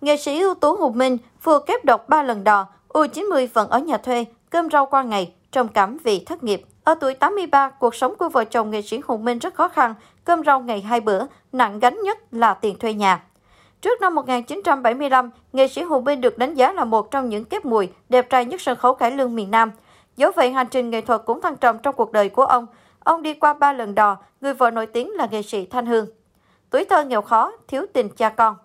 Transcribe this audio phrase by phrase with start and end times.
[0.00, 3.78] Nghệ sĩ ưu tú Hùng Minh vừa kép độc 3 lần đò, U90 vẫn ở
[3.78, 6.62] nhà thuê, cơm rau qua ngày, trầm cảm vì thất nghiệp.
[6.84, 9.94] Ở tuổi 83, cuộc sống của vợ chồng nghệ sĩ Hùng Minh rất khó khăn,
[10.24, 13.22] cơm rau ngày hai bữa, nặng gánh nhất là tiền thuê nhà.
[13.80, 17.64] Trước năm 1975, nghệ sĩ Hùng Minh được đánh giá là một trong những kép
[17.64, 19.70] mùi đẹp trai nhất sân khấu cải lương miền Nam.
[20.16, 22.66] Dẫu vậy, hành trình nghệ thuật cũng thăng trầm trong cuộc đời của ông.
[23.04, 26.06] Ông đi qua ba lần đò, người vợ nổi tiếng là nghệ sĩ Thanh Hương.
[26.70, 28.56] Tuổi thơ nghèo khó, thiếu tình cha con.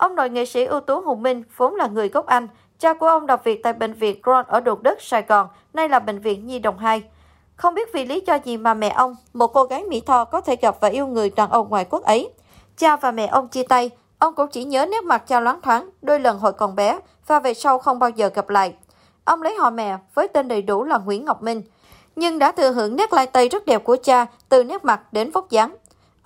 [0.00, 2.48] Ông nội nghệ sĩ ưu tú Hùng Minh vốn là người gốc Anh.
[2.78, 5.88] Cha của ông làm việc tại bệnh viện Crohn ở Đồn Đất, Sài Gòn, nay
[5.88, 7.02] là bệnh viện Nhi Đồng 2.
[7.56, 10.40] Không biết vì lý do gì mà mẹ ông, một cô gái Mỹ Tho có
[10.40, 12.30] thể gặp và yêu người đàn ông ngoại quốc ấy.
[12.76, 15.90] Cha và mẹ ông chia tay, ông cũng chỉ nhớ nét mặt cha loáng thoáng
[16.02, 18.74] đôi lần hồi còn bé và về sau không bao giờ gặp lại.
[19.24, 21.62] Ông lấy họ mẹ với tên đầy đủ là Nguyễn Ngọc Minh,
[22.16, 25.30] nhưng đã thừa hưởng nét lai tây rất đẹp của cha từ nét mặt đến
[25.30, 25.76] vóc dáng.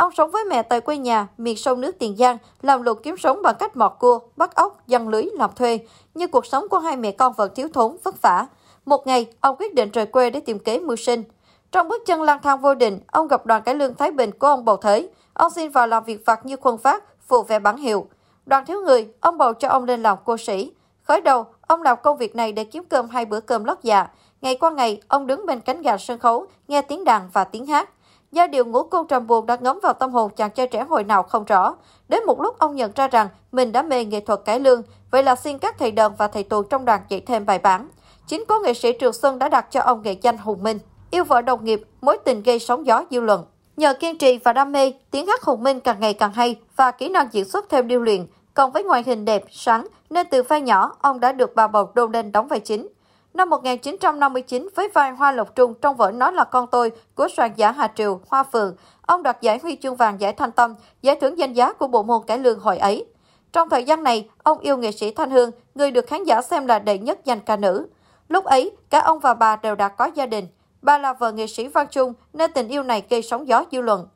[0.05, 3.17] Ông sống với mẹ tại quê nhà, miền sông nước Tiền Giang, làm luật kiếm
[3.17, 5.79] sống bằng cách mọt cua, bắt ốc, dăng lưới, làm thuê.
[6.15, 8.47] Nhưng cuộc sống của hai mẹ con vẫn thiếu thốn, vất vả.
[8.85, 11.25] Một ngày, ông quyết định rời quê để tìm kế mưu sinh.
[11.73, 14.47] Trong bước chân lang thang vô định, ông gặp đoàn cải lương Thái Bình của
[14.47, 15.09] ông Bầu Thới.
[15.33, 18.07] Ông xin vào làm việc vặt như khuân phát, phụ vẽ bản hiệu.
[18.47, 20.73] Đoàn thiếu người, ông bầu cho ông lên làm cô sĩ.
[21.03, 24.07] Khởi đầu, ông làm công việc này để kiếm cơm hai bữa cơm lót dạ.
[24.41, 27.67] Ngày qua ngày, ông đứng bên cánh gà sân khấu, nghe tiếng đàn và tiếng
[27.67, 27.91] hát.
[28.35, 31.05] Do điều ngũ cung trầm buồn đã ngấm vào tâm hồn chàng trai trẻ hồi
[31.05, 31.75] nào không rõ.
[32.09, 35.23] Đến một lúc ông nhận ra rằng mình đã mê nghệ thuật cải lương, vậy
[35.23, 37.89] là xin các thầy đờn và thầy tuồng trong đoàn dạy thêm bài bản.
[38.27, 40.79] Chính cố nghệ sĩ Trường Xuân đã đặt cho ông nghệ danh Hùng Minh.
[41.11, 43.45] Yêu vợ đồng nghiệp, mối tình gây sóng gió dư luận.
[43.77, 46.91] Nhờ kiên trì và đam mê, tiếng hát Hùng Minh càng ngày càng hay và
[46.91, 48.27] kỹ năng diễn xuất thêm điêu luyện.
[48.55, 51.91] Còn với ngoại hình đẹp, sáng, nên từ vai nhỏ, ông đã được bà bầu
[51.95, 52.89] đôn lên đóng vai chính.
[53.35, 57.51] Năm 1959, với vai Hoa Lộc Trung trong vở Nói là con tôi của soạn
[57.57, 61.17] giả Hà Triều, Hoa Phượng, ông đoạt giải huy chương vàng giải thanh tâm, giải
[61.21, 63.07] thưởng danh giá của bộ môn cải lương hồi ấy.
[63.53, 66.67] Trong thời gian này, ông yêu nghệ sĩ Thanh Hương, người được khán giả xem
[66.67, 67.87] là đệ nhất danh ca nữ.
[68.29, 70.47] Lúc ấy, cả ông và bà đều đã có gia đình.
[70.83, 73.81] Bà là vợ nghệ sĩ Văn Trung, nên tình yêu này gây sóng gió dư
[73.81, 74.09] luận.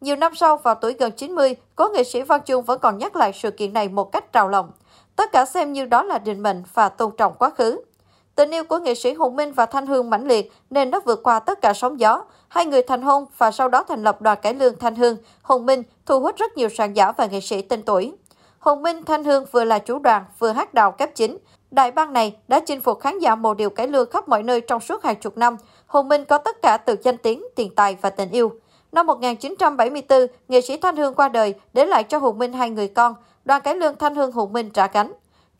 [0.00, 3.16] Nhiều năm sau, vào tuổi gần 90, cố nghệ sĩ Văn Trung vẫn còn nhắc
[3.16, 4.70] lại sự kiện này một cách trào lòng.
[5.16, 7.80] Tất cả xem như đó là định mệnh và tôn trọng quá khứ.
[8.34, 11.22] Tình yêu của nghệ sĩ Hùng Minh và Thanh Hương mãnh liệt nên nó vượt
[11.22, 12.24] qua tất cả sóng gió.
[12.48, 15.66] Hai người thành hôn và sau đó thành lập đoàn cải lương Thanh Hương, Hùng
[15.66, 18.12] Minh thu hút rất nhiều sàn giả và nghệ sĩ tên tuổi.
[18.58, 21.38] Hùng Minh Thanh Hương vừa là chủ đoàn, vừa hát đào kép chính.
[21.70, 24.60] Đại bang này đã chinh phục khán giả mồ điều cải lương khắp mọi nơi
[24.60, 25.56] trong suốt hàng chục năm.
[25.86, 28.52] Hùng Minh có tất cả từ danh tiếng, tiền tài và tình yêu.
[28.92, 32.88] Năm 1974, nghệ sĩ Thanh Hương qua đời, để lại cho Hùng Minh hai người
[32.88, 33.14] con.
[33.44, 35.12] Đoàn cải lương Thanh Hương Hùng Minh trả cánh.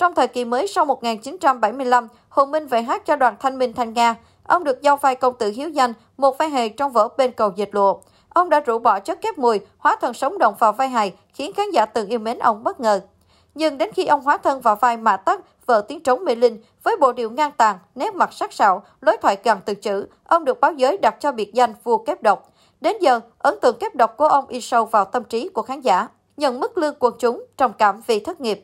[0.02, 3.94] Trong thời kỳ mới sau 1975, Hồ Minh về hát cho đoàn Thanh Minh Thanh
[3.94, 4.14] Nga.
[4.44, 7.52] Ông được giao vai công tử hiếu danh, một vai hề trong vở Bên cầu
[7.56, 7.96] dịch lụa.
[8.28, 11.52] Ông đã rũ bỏ chất kép mùi, hóa thân sống động vào vai hài, khiến
[11.52, 13.00] khán giả từng yêu mến ông bất ngờ.
[13.54, 16.62] Nhưng đến khi ông hóa thân vào vai Mã Tắc, vợ tiếng trống mê linh,
[16.82, 20.44] với bộ điệu ngang tàn, nét mặt sắc sảo, lối thoại gần từ chữ, ông
[20.44, 22.52] được báo giới đặt cho biệt danh vua kép độc.
[22.80, 25.80] Đến giờ, ấn tượng kép độc của ông in sâu vào tâm trí của khán
[25.80, 28.62] giả, nhận mức lương quần chúng, trầm cảm vì thất nghiệp.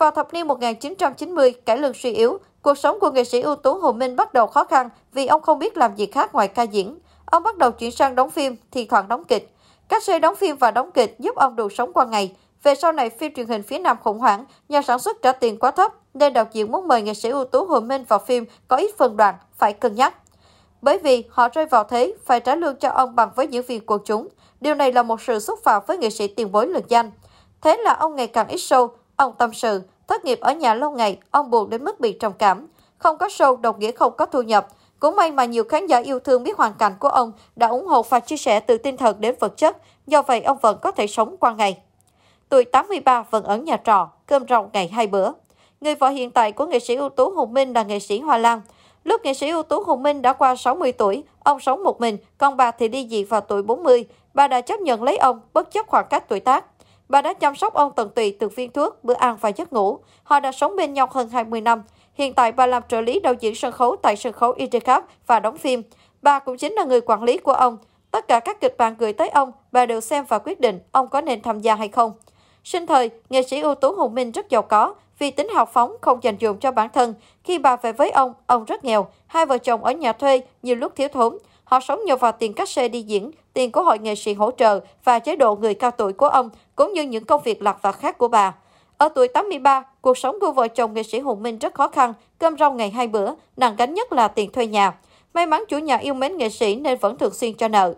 [0.00, 3.74] Vào thập niên 1990, cải lương suy yếu, cuộc sống của nghệ sĩ ưu tú
[3.74, 6.62] Hồ Minh bắt đầu khó khăn vì ông không biết làm gì khác ngoài ca
[6.62, 6.98] diễn.
[7.24, 9.54] Ông bắt đầu chuyển sang đóng phim, thì thoảng đóng kịch.
[9.88, 12.36] Các xe đóng phim và đóng kịch giúp ông đủ sống qua ngày.
[12.62, 15.58] Về sau này, phim truyền hình phía Nam khủng hoảng, nhà sản xuất trả tiền
[15.58, 18.44] quá thấp, nên đạo diễn muốn mời nghệ sĩ ưu tú Hồ Minh vào phim
[18.68, 20.14] có ít phần đoạn, phải cân nhắc.
[20.82, 23.82] Bởi vì họ rơi vào thế phải trả lương cho ông bằng với diễn viên
[23.86, 24.28] quần chúng.
[24.60, 27.10] Điều này là một sự xúc phạm với nghệ sĩ tiền bối lừng danh.
[27.60, 28.88] Thế là ông ngày càng ít show,
[29.20, 32.32] ông tâm sự, thất nghiệp ở nhà lâu ngày, ông buồn đến mức bị trầm
[32.38, 32.66] cảm.
[32.98, 34.66] Không có show đồng nghĩa không có thu nhập.
[35.00, 37.86] Cũng may mà nhiều khán giả yêu thương biết hoàn cảnh của ông đã ủng
[37.86, 39.76] hộ và chia sẻ từ tinh thần đến vật chất,
[40.06, 41.78] do vậy ông vẫn có thể sống qua ngày.
[42.48, 45.32] Tuổi 83 vẫn ở nhà trọ, cơm rau ngày hai bữa.
[45.80, 48.38] Người vợ hiện tại của nghệ sĩ ưu tú Hùng Minh là nghệ sĩ Hoa
[48.38, 48.60] Lan.
[49.04, 52.16] Lúc nghệ sĩ ưu tú Hùng Minh đã qua 60 tuổi, ông sống một mình,
[52.38, 54.04] còn bà thì đi dị vào tuổi 40.
[54.34, 56.64] Bà đã chấp nhận lấy ông, bất chấp khoảng cách tuổi tác.
[57.10, 59.98] Bà đã chăm sóc ông tận tụy từ viên thuốc, bữa ăn và giấc ngủ.
[60.22, 61.82] Họ đã sống bên nhau hơn 20 năm.
[62.14, 65.40] Hiện tại bà làm trợ lý đạo diễn sân khấu tại sân khấu Intercap và
[65.40, 65.82] đóng phim.
[66.22, 67.78] Bà cũng chính là người quản lý của ông.
[68.10, 71.08] Tất cả các kịch bản gửi tới ông, bà đều xem và quyết định ông
[71.08, 72.12] có nên tham gia hay không.
[72.64, 75.96] Sinh thời, nghệ sĩ ưu tú Hùng Minh rất giàu có, vì tính học phóng
[76.00, 77.14] không dành dụng cho bản thân.
[77.44, 80.76] Khi bà về với ông, ông rất nghèo, hai vợ chồng ở nhà thuê, nhiều
[80.76, 81.38] lúc thiếu thốn.
[81.70, 84.50] Họ sống nhờ vào tiền cát xe đi diễn, tiền của hội nghệ sĩ hỗ
[84.50, 87.76] trợ và chế độ người cao tuổi của ông, cũng như những công việc lặt
[87.82, 88.54] vặt khác của bà.
[88.98, 92.12] Ở tuổi 83, cuộc sống của vợ chồng nghệ sĩ Hùng Minh rất khó khăn,
[92.38, 94.98] cơm rau ngày hai bữa, nặng gánh nhất là tiền thuê nhà.
[95.34, 97.94] May mắn chủ nhà yêu mến nghệ sĩ nên vẫn thường xuyên cho nợ.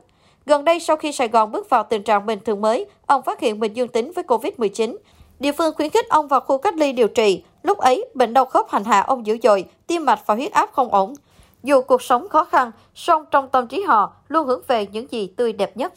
[0.47, 3.41] Gần đây, sau khi Sài Gòn bước vào tình trạng bình thường mới, ông phát
[3.41, 4.97] hiện mình dương tính với Covid-19.
[5.41, 7.43] Địa phương khuyến khích ông vào khu cách ly điều trị.
[7.63, 10.73] Lúc ấy, bệnh đau khớp hành hạ ông dữ dội, tim mạch và huyết áp
[10.73, 11.15] không ổn.
[11.63, 15.27] Dù cuộc sống khó khăn, song trong tâm trí họ luôn hướng về những gì
[15.27, 15.93] tươi đẹp nhất.